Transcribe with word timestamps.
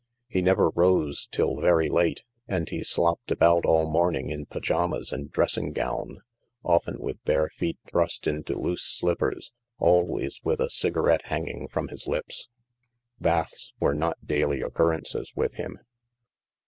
He 0.27 0.41
never 0.41 0.69
rose 0.71 1.27
till 1.31 1.57
very 1.61 1.87
late, 1.87 2.23
and 2.47 2.67
he 2.67 2.83
slopped 2.83 3.29
about 3.29 3.67
all 3.67 3.87
morning 3.87 4.31
in 4.31 4.47
pajamas 4.47 5.11
and 5.11 5.31
dressing 5.31 5.73
gown— 5.73 6.21
often 6.63 6.97
with 6.99 7.23
bare 7.23 7.49
feet 7.49 7.77
thrust 7.85 8.25
into 8.25 8.55
loose 8.57 8.81
slippers, 8.81 9.51
always 9.77 10.41
with 10.43 10.59
a 10.59 10.71
cigarette 10.71 11.27
hanging 11.27 11.67
from 11.67 11.89
his 11.89 12.07
lips. 12.07 12.49
Baths 13.19 13.73
were 13.79 13.93
not 13.93 14.25
daily 14.25 14.63
occurrences 14.63 15.33
with 15.35 15.53
him. 15.53 15.77